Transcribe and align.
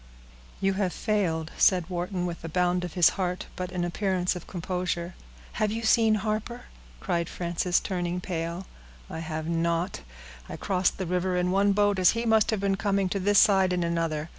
"You 0.59 0.73
have 0.81 0.93
failed," 0.93 1.51
said 1.59 1.87
Wharton, 1.87 2.25
with 2.25 2.43
a 2.43 2.49
bound 2.49 2.83
of 2.83 2.93
his 2.95 3.09
heart, 3.09 3.45
but 3.55 3.71
an 3.71 3.85
appearance 3.85 4.35
of 4.35 4.47
composure. 4.47 5.13
"Have 5.61 5.71
you 5.71 5.83
seen 5.83 6.15
Harper?" 6.15 6.61
cried 6.99 7.29
Frances, 7.29 7.79
turning 7.79 8.19
pale. 8.19 8.65
"I 9.11 9.19
have 9.19 9.47
not. 9.47 10.01
I 10.49 10.57
crossed 10.57 10.97
the 10.97 11.05
river 11.05 11.37
in 11.37 11.51
one 11.51 11.73
boat 11.73 11.99
as 11.99 12.09
he 12.17 12.25
must 12.25 12.49
have 12.49 12.59
been 12.61 12.77
coming 12.77 13.09
to 13.09 13.19
this 13.19 13.37
side, 13.37 13.71
in 13.71 13.83
another. 13.83 14.29